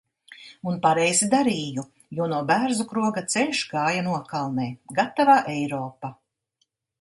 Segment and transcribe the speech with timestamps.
[0.69, 1.83] Un pareizi darīju,
[2.19, 4.67] jo no Bērzukroga ceļš gāja nokalnē.
[5.01, 6.13] Gatavā Eiropa!